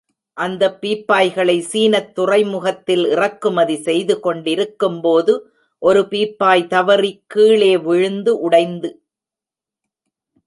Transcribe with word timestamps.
அந்த 0.37 0.63
பீப்பாய்களை 0.81 1.55
சீனத் 1.71 2.15
துறைமுகத்தில் 2.15 3.03
இறக்குமதி 3.05 3.75
செய்து 3.81 4.19
கொண்டிருக்கும்போது 4.19 5.33
ஒரு 5.81 6.01
பீப்பாய் 6.09 6.65
தவறி 6.67 7.11
கீழே 7.27 7.77
விழுந்து 7.77 8.33
உடைந்து. 8.39 8.91